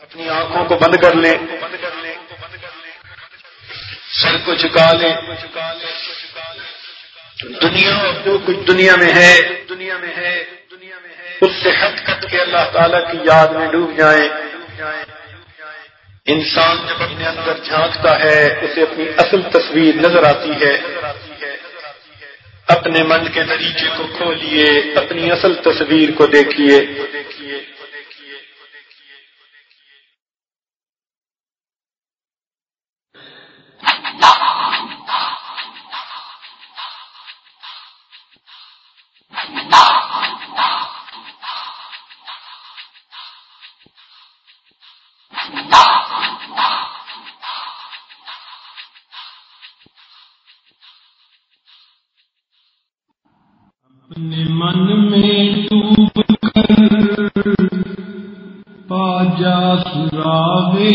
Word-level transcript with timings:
اپنی 0.00 0.28
آنکھوں 0.28 0.64
کو 0.64 0.74
بند 0.74 0.94
کر 0.94 1.14
لیں۔ 1.14 1.34
سر 4.22 4.36
کو 4.44 4.54
چکا 4.54 4.92
لیں۔ 4.92 5.14
دنیا 7.62 8.12
جو 8.24 8.38
کچھ 8.46 8.56
دنیا 8.68 8.96
میں 8.96 9.12
ہے 9.12 9.64
دنیا 9.68 9.96
میں 9.96 10.16
ہے۔ 10.16 10.44
دنیا 10.70 10.96
میں 11.02 11.10
ہے 11.10 11.38
اس 11.40 11.50
سے 11.62 11.70
ہٹ 11.70 12.06
کٹ 12.06 12.30
کے 12.30 12.40
اللہ 12.40 12.70
تعالیٰ 12.72 13.12
کی 13.12 13.18
یاد 13.24 13.48
میں 13.48 13.68
ڈوب 13.68 13.98
جائیں۔ 13.98 14.28
انسان 16.26 16.76
جب 16.88 17.02
اپنے 17.02 17.26
اندر 17.26 17.52
جھانکتا 17.64 18.20
ہے، 18.20 18.58
اسے 18.62 18.82
اپنی 18.82 19.04
اصل 19.18 19.42
تصویر 19.42 19.94
نظر 19.94 20.22
آتی 20.22 20.50
ہے۔ 20.50 20.78
اپنے 22.66 23.02
من 23.02 23.28
کے 23.28 23.40
طریقے 23.48 23.88
کو 23.96 24.06
کھولئے 24.16 24.64
اپنی 24.94 25.30
اصل 25.30 25.54
تصویر 25.54 26.10
کو 26.16 26.26
دیکھیے۔ 26.26 26.80
اپنے 54.10 54.44
من 54.48 55.10
میں 55.10 55.54
ڈوب 55.54 56.22
کر 56.42 57.50
پا 58.88 59.24
جا 59.24 59.76
سراوے 59.76 60.90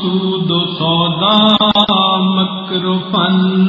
سود 0.02 0.52
و 0.52 0.66
سودا، 0.80 1.56
مکر 2.20 2.86
و 2.86 3.00
فن۔ 3.12 3.68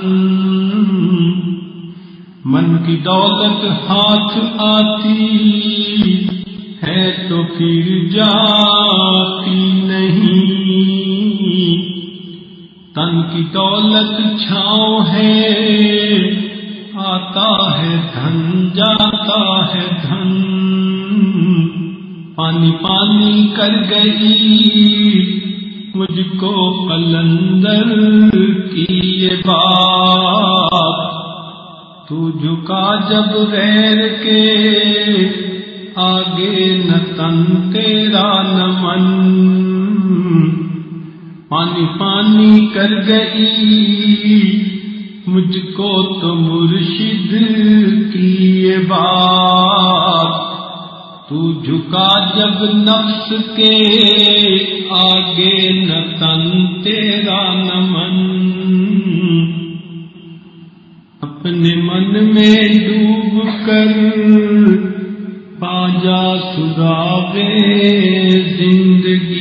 من 2.45 2.79
کی 2.87 2.97
دولت 2.97 3.65
ہاتھ 3.89 4.39
آتی، 4.59 5.39
ہے 6.83 7.27
تو 7.29 7.43
پھر 7.59 8.09
جاتی 8.09 8.82
تن 12.95 13.23
کی 13.23 13.43
دولت 13.55 14.41
چھاؤں 14.41 15.05
ہے، 15.13 15.49
آتا 16.95 17.83
ہے 17.83 17.97
دھن، 18.15 18.69
جاتا 18.75 19.67
ہے 19.75 19.89
دھن۔ 20.03 20.43
پانی 22.37 22.71
پانی 22.71 23.49
کر 23.57 23.73
گئی، 23.91 25.41
مجھ 25.95 26.37
کو 26.41 26.87
قلندر 26.89 27.95
کی 28.75 28.87
یہ 28.91 29.31
بات۔ 29.47 31.11
تو 32.09 32.31
جھکا 32.31 32.95
جب 33.11 33.53
غیر 33.53 34.09
کے، 34.23 34.53
آگے 35.97 36.77
نہ 36.77 37.17
تن 37.17 37.45
تیرا 37.73 38.43
نمن 38.43 39.72
پانی 41.53 41.87
پانی 41.99 42.67
کر 42.67 42.91
گئی، 43.09 44.63
مجھ 45.27 45.59
کو 45.59 46.21
تو 46.21 46.35
مرشد 46.35 47.35
کی 48.13 48.63
یہ 48.63 48.77
بات۔ 48.89 50.53
تو 51.29 51.53
جھکا 51.53 52.09
جب 52.37 52.65
نفس 52.65 53.33
کے 53.57 53.77
آگے 54.91 55.85
نہ 55.85 56.17
تن، 56.21 56.67
تیرا 56.83 57.55
نمن 57.55 58.17
اپنے 61.21 61.77
من 61.77 62.35
میں 62.35 62.69
ڈوب 62.69 63.45
کر 63.67 63.87
پاجا 65.59 66.37
سراغے 66.57 67.61
زندگی۔ 68.31 69.32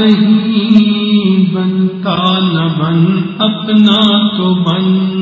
نہیں 0.00 1.54
بنتا 1.54 2.38
نہ 2.38 2.68
بن 2.78 3.22
اپنا 3.38 4.28
تو 4.36 4.54
بن۔ 4.54 5.17